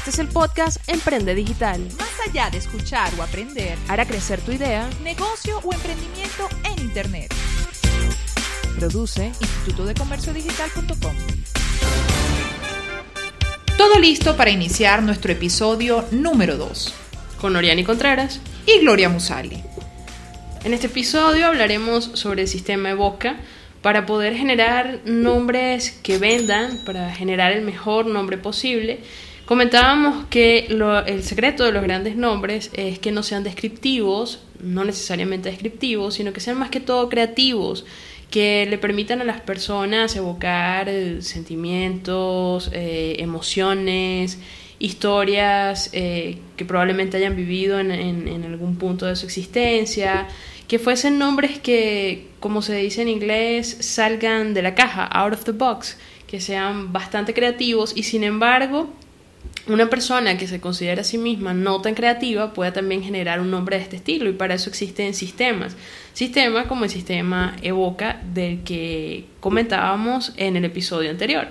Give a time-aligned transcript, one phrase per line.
[0.00, 1.78] Este es el podcast Emprende Digital.
[1.98, 7.34] Más allá de escuchar o aprender, hará crecer tu idea, negocio o emprendimiento en Internet.
[8.78, 11.14] Produce Instituto de Comercio Digital.com.
[13.76, 16.94] Todo listo para iniciar nuestro episodio número 2.
[17.38, 19.62] Con Oriani Contreras y Gloria Musali.
[20.64, 23.36] En este episodio hablaremos sobre el sistema Evoca
[23.82, 29.00] para poder generar nombres que vendan, para generar el mejor nombre posible.
[29.50, 35.50] Comentábamos que el secreto de los grandes nombres es que no sean descriptivos, no necesariamente
[35.50, 37.84] descriptivos, sino que sean más que todo creativos,
[38.30, 44.38] que le permitan a las personas evocar eh, sentimientos, eh, emociones,
[44.78, 50.28] historias eh, que probablemente hayan vivido en, en, algún punto de su existencia,
[50.68, 55.42] que fuesen nombres que, como se dice en inglés, salgan de la caja, out of
[55.42, 58.94] the box, que sean bastante creativos y sin embargo
[59.72, 63.50] una persona que se considera a sí misma no tan creativa puede también generar un
[63.50, 65.76] nombre de este estilo y para eso existen sistemas.
[66.12, 71.48] Sistemas como el sistema Evoca del que comentábamos en el episodio anterior.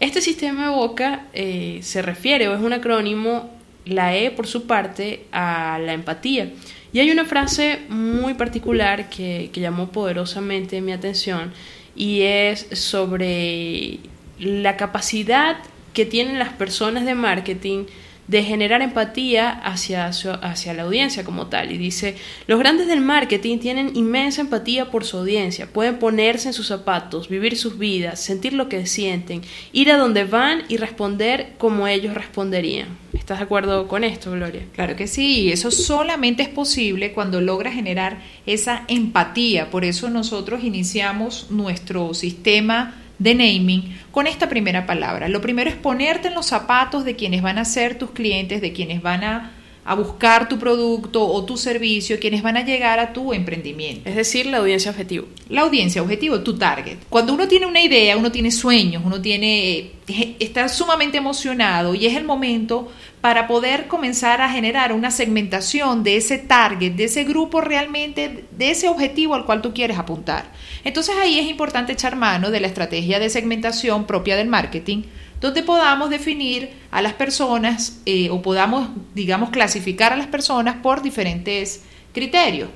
[0.00, 3.50] Este sistema Evoca eh, se refiere o es un acrónimo,
[3.84, 6.50] la E por su parte, a la empatía.
[6.92, 11.52] Y hay una frase muy particular que, que llamó poderosamente mi atención
[11.94, 14.00] y es sobre
[14.38, 15.58] la capacidad
[15.92, 17.84] que tienen las personas de marketing
[18.30, 21.72] de generar empatía hacia, hacia la audiencia como tal.
[21.72, 22.14] Y dice,
[22.46, 27.28] los grandes del marketing tienen inmensa empatía por su audiencia, pueden ponerse en sus zapatos,
[27.28, 32.14] vivir sus vidas, sentir lo que sienten, ir a donde van y responder como ellos
[32.14, 32.96] responderían.
[33.12, 34.62] ¿Estás de acuerdo con esto, Gloria?
[34.76, 39.70] Claro que sí, eso solamente es posible cuando logra generar esa empatía.
[39.70, 45.28] Por eso nosotros iniciamos nuestro sistema de naming con esta primera palabra.
[45.28, 48.72] Lo primero es ponerte en los zapatos de quienes van a ser tus clientes, de
[48.72, 49.52] quienes van a,
[49.94, 54.08] buscar tu producto o tu servicio, quienes van a llegar a tu emprendimiento.
[54.08, 55.26] Es decir, la audiencia objetivo.
[55.48, 56.98] La audiencia objetivo, tu target.
[57.08, 59.92] Cuando uno tiene una idea, uno tiene sueños, uno tiene
[60.38, 62.90] está sumamente emocionado y es el momento
[63.20, 68.70] para poder comenzar a generar una segmentación de ese target, de ese grupo realmente, de
[68.70, 70.52] ese objetivo al cual tú quieres apuntar.
[70.84, 75.02] Entonces ahí es importante echar mano de la estrategia de segmentación propia del marketing,
[75.40, 81.02] donde podamos definir a las personas eh, o podamos, digamos, clasificar a las personas por
[81.02, 82.68] diferentes criterios.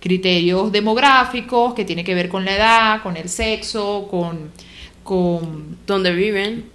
[0.00, 4.52] Criterios demográficos, que tiene que ver con la edad, con el sexo, con,
[5.02, 6.70] con dónde viven.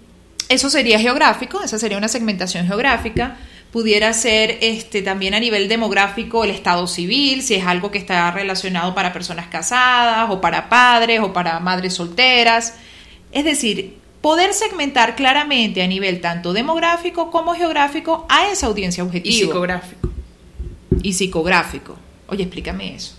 [0.50, 3.38] Eso sería geográfico, esa sería una segmentación geográfica
[3.72, 8.30] pudiera ser este, también a nivel demográfico el estado civil, si es algo que está
[8.32, 12.76] relacionado para personas casadas o para padres o para madres solteras.
[13.32, 19.36] Es decir, poder segmentar claramente a nivel tanto demográfico como geográfico a esa audiencia objetivo.
[19.36, 20.10] Y psicográfico.
[21.04, 21.98] Y psicográfico.
[22.28, 23.16] Oye, explícame eso.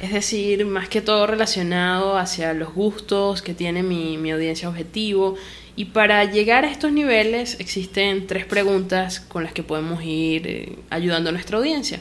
[0.00, 5.36] Es decir, más que todo relacionado hacia los gustos que tiene mi, mi audiencia objetivo
[5.76, 10.76] y para llegar a estos niveles existen tres preguntas con las que podemos ir eh,
[10.90, 12.00] ayudando a nuestra audiencia.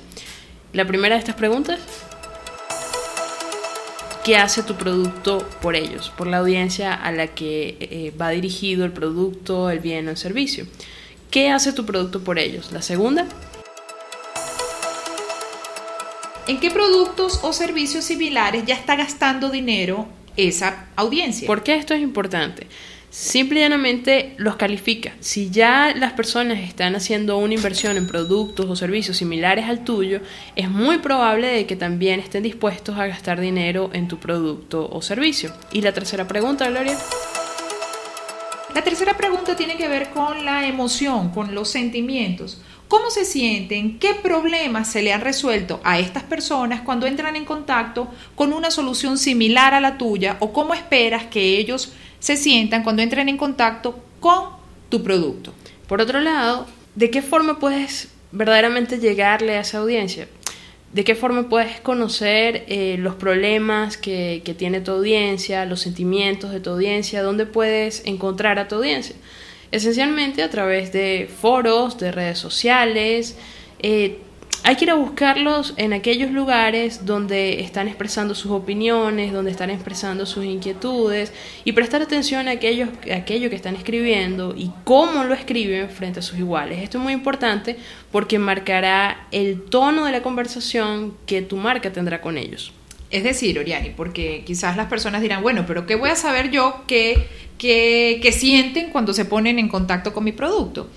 [0.73, 1.79] La primera de estas preguntas,
[4.23, 8.85] ¿qué hace tu producto por ellos, por la audiencia a la que eh, va dirigido
[8.85, 10.65] el producto, el bien o el servicio?
[11.29, 12.71] ¿Qué hace tu producto por ellos?
[12.71, 13.25] La segunda,
[16.47, 21.47] ¿en qué productos o servicios similares ya está gastando dinero esa audiencia?
[21.47, 22.67] ¿Por qué esto es importante?
[23.11, 25.11] Simple y llanamente los califica.
[25.19, 30.21] Si ya las personas están haciendo una inversión en productos o servicios similares al tuyo,
[30.55, 35.01] es muy probable de que también estén dispuestos a gastar dinero en tu producto o
[35.01, 35.51] servicio.
[35.73, 36.97] Y la tercera pregunta, Gloria.
[38.73, 42.61] La tercera pregunta tiene que ver con la emoción, con los sentimientos.
[42.87, 43.99] ¿Cómo se sienten?
[43.99, 48.71] ¿Qué problemas se le han resuelto a estas personas cuando entran en contacto con una
[48.71, 50.37] solución similar a la tuya?
[50.39, 54.51] ¿O cómo esperas que ellos se sientan cuando entren en contacto con
[54.89, 55.53] tu producto.
[55.87, 60.27] Por otro lado, ¿de qué forma puedes verdaderamente llegarle a esa audiencia?
[60.93, 66.59] ¿De qué forma puedes conocer eh, los problemas que, tiene tu audiencia, los sentimientos de
[66.59, 67.23] tu audiencia?
[67.23, 69.15] ¿Dónde puedes encontrar a tu audiencia?
[69.71, 73.35] Esencialmente a través de foros, de redes sociales,
[73.79, 74.19] eh,
[74.63, 79.71] hay que ir a buscarlos en aquellos lugares donde están expresando sus opiniones, donde están
[79.71, 85.33] expresando sus inquietudes y prestar atención a, aquellos, aquello que están escribiendo y cómo lo
[85.33, 86.79] escriben frente a sus iguales.
[86.83, 87.77] Esto es muy importante
[88.11, 92.71] porque marcará el tono de la conversación que tu marca tendrá con ellos.
[93.09, 96.83] Es decir, Oriani, porque quizás las personas dirán, bueno, pero ¿qué voy a saber yo
[96.87, 100.87] qué, qué, qué sienten cuando se ponen en contacto con mi producto?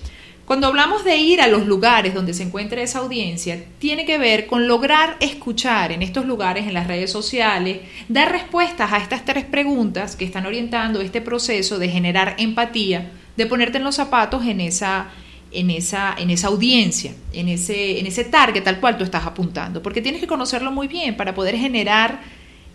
[0.45, 4.45] Cuando hablamos de ir a los lugares donde se encuentra esa audiencia, tiene que ver
[4.45, 9.43] con lograr escuchar en estos lugares, en las redes sociales, dar respuestas a estas tres
[9.43, 14.61] preguntas que están orientando este proceso de generar empatía, de ponerte en los zapatos en
[14.61, 15.07] esa,
[15.51, 19.81] en esa, en esa audiencia, en ese, en ese target al cual tú estás apuntando,
[19.81, 22.21] porque tienes que conocerlo muy bien para poder generar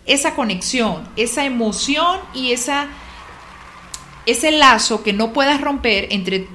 [0.05, 2.87] esa conexión, esa emoción y esa,
[4.25, 6.47] ese lazo que no puedas romper entre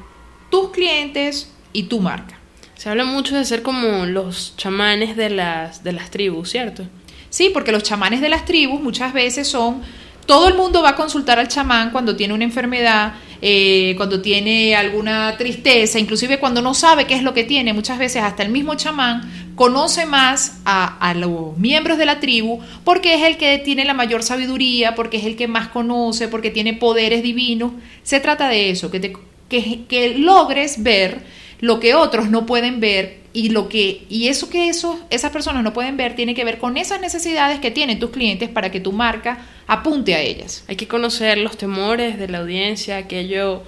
[0.50, 2.38] tus clientes y tu marca.
[2.76, 6.86] Se habla mucho de ser como los chamanes de las, de las tribus, ¿cierto?
[7.30, 9.82] Sí, porque los chamanes de las tribus muchas veces son,
[10.26, 14.74] todo el mundo va a consultar al chamán cuando tiene una enfermedad, eh, cuando tiene
[14.74, 18.50] alguna tristeza, inclusive cuando no sabe qué es lo que tiene, muchas veces hasta el
[18.50, 23.58] mismo chamán conoce más a, a, los miembros de la tribu porque es el que
[23.58, 27.72] tiene la mayor sabiduría, porque es el que más conoce, porque tiene poderes divinos.
[28.02, 29.14] Se trata de eso, que te
[29.48, 31.20] que, logres ver
[31.60, 35.62] lo que otros no pueden ver y lo que y eso que eso, esas personas
[35.62, 38.80] no pueden ver tiene que ver con esas necesidades que tienen tus clientes para que
[38.80, 40.64] tu marca apunte a ellas.
[40.68, 43.62] Hay que conocer los temores de la audiencia, aquello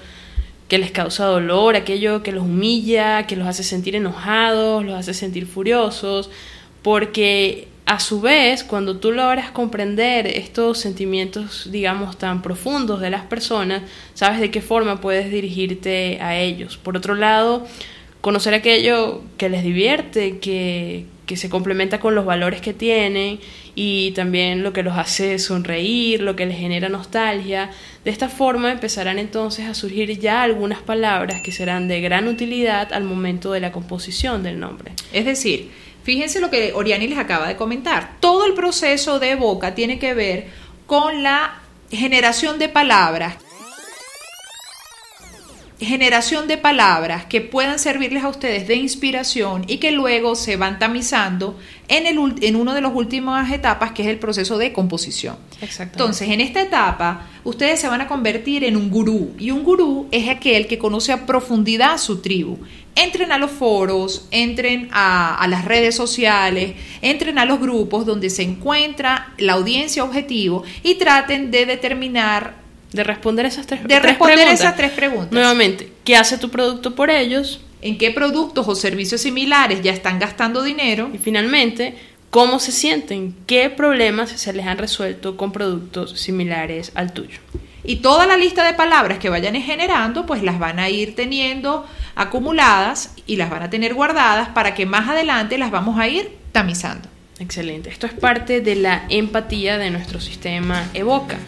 [0.69, 5.15] que les causa dolor, aquello que los humilla, que los hace sentir enojados, los hace
[5.15, 6.31] sentir furiosos,
[6.83, 13.23] porque a su vez, cuando tú logras comprender estos sentimientos, digamos, tan profundos de las
[13.23, 13.81] personas,
[14.13, 16.77] sabes de qué forma puedes dirigirte a ellos.
[16.77, 17.67] Por otro lado,
[18.21, 23.41] conocer aquello que les divierte, que, que se complementa con los valores que tienen
[23.75, 27.71] y también lo que los hace sonreír, lo que les genera nostalgia.
[28.05, 32.93] De esta forma empezarán entonces a surgir ya algunas palabras que serán de gran utilidad
[32.93, 34.93] al momento de la composición del nombre.
[35.15, 35.71] Es decir,
[36.09, 38.17] Fíjense lo que Oriani les acaba de comentar.
[38.19, 40.47] Todo el proceso de boca tiene que ver
[40.87, 41.61] con la
[41.91, 43.37] generación de palabras
[45.81, 50.79] generación de palabras que puedan servirles a ustedes de inspiración y que luego se van
[50.79, 51.57] tamizando
[51.87, 55.37] en, el, en una de las últimas etapas que es el proceso de composición.
[55.79, 60.09] Entonces, en esta etapa, ustedes se van a convertir en un gurú y un gurú
[60.11, 62.59] es aquel que conoce a profundidad su tribu.
[62.99, 68.29] Entren a los foros, entren a, a las redes sociales, entren a los grupos donde
[68.31, 72.55] se encuentra la audiencia objetivo y traten de determinar
[72.93, 74.61] de responder esas tres, de responder preguntas.
[74.61, 75.33] esas tres preguntas.
[75.33, 77.61] Nuevamente, ¿qué hace tu producto por ellos?
[77.83, 81.11] ¿En qué productos o servicios similares ya están gastando dinero?
[81.13, 81.97] Y finalmente,
[82.31, 83.35] ¿cómo se sienten?
[83.47, 87.39] ¿Qué problemas se les han resuelto con productos similares al tuyo?
[87.89, 91.87] Y toda la lista de palabras que vayan generando, pues las van a ir teniendo
[92.17, 96.37] acumuladas y las van a tener guardadas para que más adelante las vamos a ir
[96.53, 97.09] tamizando.
[97.39, 97.89] Excelente.
[97.89, 101.39] Esto es parte de la empatía de nuestro sistema Evoca.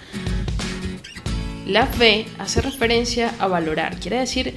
[1.66, 4.54] La fe hace referencia a valorar, quiere decir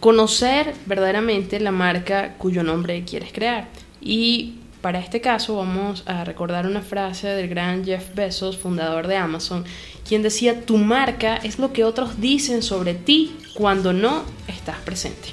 [0.00, 3.68] conocer verdaderamente la marca cuyo nombre quieres crear.
[4.00, 9.16] Y para este caso vamos a recordar una frase del gran Jeff Bezos, fundador de
[9.16, 9.66] Amazon,
[10.08, 15.28] quien decía, tu marca es lo que otros dicen sobre ti cuando no estás presente.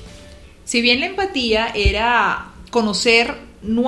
[0.65, 3.35] Si bien la empatía era conocer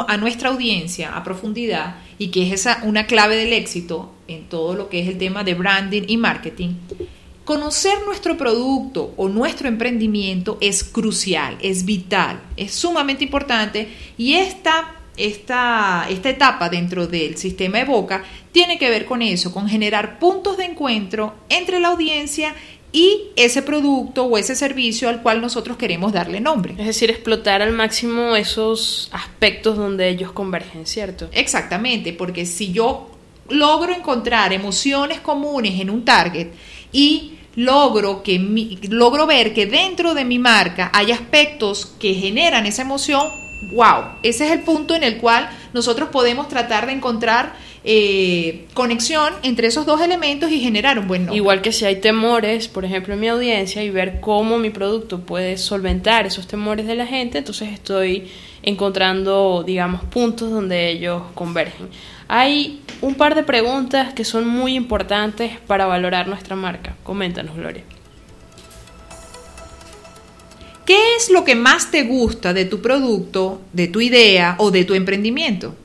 [0.08, 4.74] a nuestra audiencia a profundidad y que es esa una clave del éxito en todo
[4.74, 6.76] lo que es el tema de branding y marketing,
[7.50, 13.90] Conocer nuestro producto o nuestro emprendimiento es crucial, es vital, es sumamente importante
[14.20, 19.68] y esta, esta, esta etapa dentro del sistema Evoca tiene que ver con eso, con
[19.68, 22.56] generar puntos de encuentro entre la audiencia
[22.92, 26.74] y ese producto o ese servicio al cual nosotros queremos darle nombre.
[26.78, 31.30] Es decir, explotar al máximo esos aspectos donde ellos convergen, ¿cierto?
[31.32, 33.12] Exactamente, porque si yo
[33.50, 36.48] logro encontrar emociones comunes en un target
[36.92, 38.40] y logro, que
[38.90, 43.28] logro ver que dentro de mi marca hay aspectos que generan esa emoción,
[43.72, 49.34] wow, ese es el punto en el cual nosotros podemos tratar de encontrar eh, conexión
[49.44, 51.38] entre esos dos elementos y generar un buen nombre.
[51.38, 55.22] Igual que si hay temores, por ejemplo, en mi audiencia y ver cómo mi producto
[55.22, 58.30] puede solventar esos temores de la gente, entonces estoy
[58.64, 61.88] encontrando, digamos, puntos donde ellos convergen.
[62.28, 66.96] Hay un par de preguntas que son muy importantes para valorar nuestra marca.
[67.04, 67.84] Coméntanos, Gloria.
[70.90, 74.86] ¿Qué es lo que más te gusta de tu producto, de tu idea o de
[74.86, 75.76] tu emprendimiento?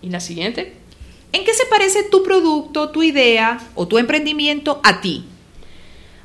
[0.00, 0.72] ¿Y la siguiente?
[1.34, 5.26] ¿En qué se parece tu producto, tu idea o tu emprendimiento a ti?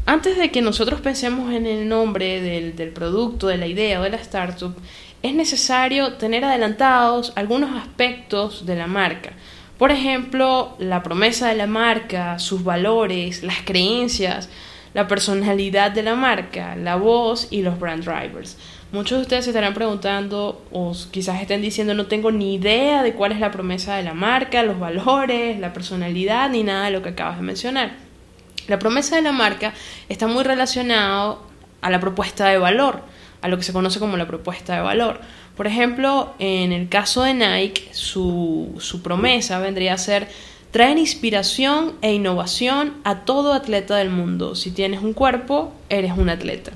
[0.06, 4.04] Antes de que nosotros pensemos en el nombre del, del producto, de la idea o
[4.04, 4.74] de la startup,
[5.22, 9.34] es necesario tener adelantados algunos aspectos de la marca.
[9.78, 14.48] Por ejemplo, la promesa de la marca, sus valores, las creencias,
[14.94, 18.58] la personalidad de la marca, la voz y los brand drivers.
[18.92, 23.14] Muchos de ustedes se estarán preguntando o quizás estén diciendo no tengo ni idea de
[23.14, 27.04] cuál es la promesa de la marca, los valores, la personalidad ni nada de lo
[27.04, 27.92] que acabas de mencionar.
[28.68, 29.74] La promesa de la marca
[30.10, 31.44] está muy relacionado
[31.82, 33.02] a la propuesta de valor,
[33.42, 35.22] a lo que se conoce como la propuesta de valor.
[35.56, 40.28] Por ejemplo, en el caso de Nike, su, su promesa vendría a ser
[40.72, 44.56] traer inspiración e innovación a todo atleta del mundo.
[44.56, 46.72] Si tienes un cuerpo, eres un atleta.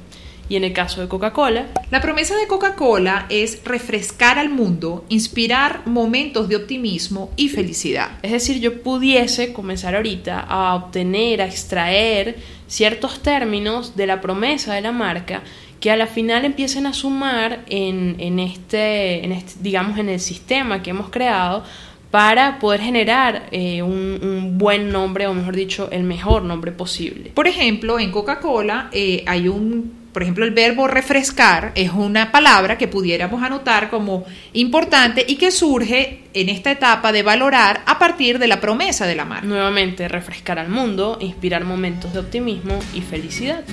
[0.50, 5.88] Y en el caso de Coca-Cola, la promesa de Coca-Cola es refrescar al mundo, inspirar
[5.88, 8.12] momentos de optimismo y felicidad.
[8.22, 12.36] Es decir, yo pudiese comenzar ahorita a obtener, a extraer
[12.68, 15.44] ciertos términos de la promesa de la marca
[15.80, 20.20] que a la final empiecen a sumar en, en, este, en este, digamos, en el
[20.20, 21.64] sistema que hemos creado
[22.14, 27.32] para poder generar eh, un, buen nombre, o mejor dicho, el mejor nombre posible.
[27.34, 32.78] Por ejemplo, en Coca-Cola eh, hay un por ejemplo, el verbo refrescar es una palabra
[32.78, 38.38] que pudiéramos anotar como importante y que surge en esta etapa de valorar a partir
[38.38, 39.48] de la promesa de la marca.
[39.48, 43.64] Nuevamente, refrescar al mundo, inspirar momentos de optimismo y felicidad.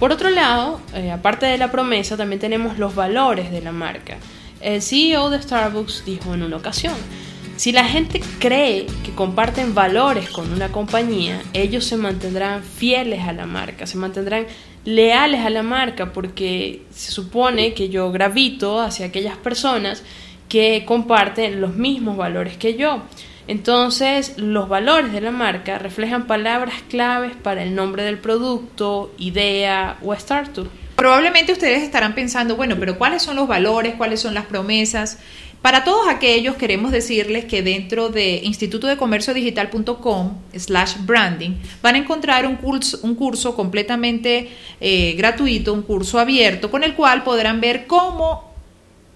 [0.00, 4.16] Por otro lado, eh, aparte de la promesa, también tenemos los valores de la marca.
[4.64, 6.94] El CEO de Starbucks dijo en una ocasión,
[7.56, 13.34] si la gente cree que comparten valores con una compañía, ellos se mantendrán fieles a
[13.34, 14.46] la marca, se mantendrán
[14.86, 20.02] leales a la marca porque se supone que yo gravito hacia aquellas personas
[20.48, 23.02] que comparten los mismos valores que yo.
[23.46, 29.98] Entonces, los valores de la marca reflejan palabras claves para el nombre del producto, idea
[30.02, 30.70] o startup.
[30.96, 33.94] Probablemente ustedes estarán pensando, bueno, pero ¿cuáles son los valores?
[33.94, 35.18] ¿Cuáles son las promesas?
[35.64, 41.94] Para todos aquellos queremos decirles que dentro de instituto de comercio digital.com slash branding van
[41.94, 47.24] a encontrar un curso, un curso completamente eh, gratuito, un curso abierto con el cual
[47.24, 48.52] podrán ver cómo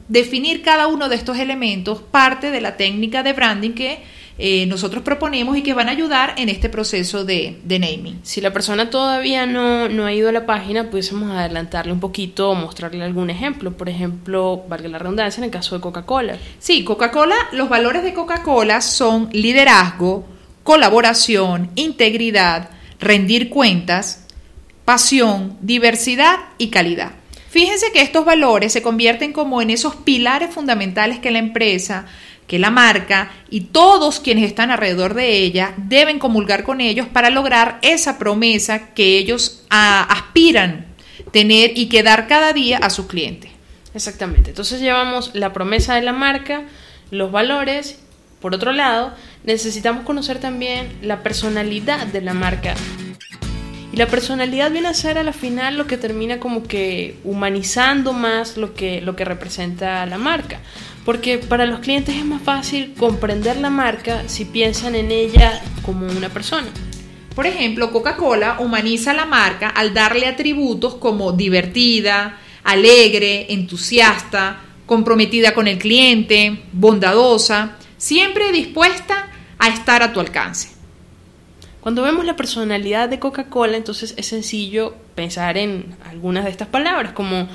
[0.08, 3.98] definir cada uno de estos elementos, parte de la técnica de branding que
[4.40, 8.20] eh, nosotros proponemos y que van a ayudar en este proceso de, naming.
[8.22, 12.50] Si la persona todavía no, no, ha ido a la página, pudiésemos adelantarle un poquito
[12.50, 13.76] o mostrarle algún ejemplo.
[13.76, 16.38] Por ejemplo, valga la redundancia, en el caso de Coca-Cola.
[16.60, 20.24] Sí, Coca-Cola, los valores de Coca-Cola son liderazgo,
[20.62, 24.24] colaboración, integridad, rendir cuentas,
[24.84, 27.10] pasión, diversidad y calidad.
[27.50, 32.06] Fíjense que estos valores se convierten como en esos pilares fundamentales que la empresa
[32.48, 37.30] que la marca y todos quienes están alrededor de ella deben comulgar con ellos para
[37.30, 40.86] lograr esa promesa que ellos ah, aspiran
[41.30, 43.52] tener y que dar cada día a sus clientes.
[43.94, 44.50] Exactamente.
[44.50, 46.64] Entonces llevamos la promesa de la marca,
[47.10, 47.98] los valores.
[48.40, 49.12] Por otro lado,
[49.44, 52.74] necesitamos conocer también la personalidad de la marca.
[53.98, 58.56] La personalidad viene a ser a la final lo que termina como que humanizando más
[58.56, 60.60] lo que, lo que representa la marca
[61.04, 66.06] porque para los clientes es más fácil comprender la marca si piensan en ella como
[66.06, 66.68] una persona.
[67.34, 75.66] Por ejemplo, Coca-Cola humaniza la marca al darle atributos como divertida, alegre, entusiasta, comprometida con
[75.66, 79.28] el cliente, bondadosa, siempre dispuesta
[79.58, 80.77] a estar a tu alcance.
[81.88, 87.12] Cuando vemos la personalidad de Coca-Cola, entonces es sencillo pensar en algunas de estas palabras,
[87.12, 87.48] como